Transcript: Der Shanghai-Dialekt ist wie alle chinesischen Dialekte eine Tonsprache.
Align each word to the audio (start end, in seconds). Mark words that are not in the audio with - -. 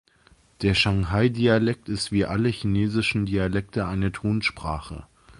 Der 0.63 0.73
Shanghai-Dialekt 0.73 1.87
ist 1.87 2.11
wie 2.11 2.25
alle 2.25 2.49
chinesischen 2.49 3.27
Dialekte 3.27 3.85
eine 3.85 4.11
Tonsprache. 4.11 5.05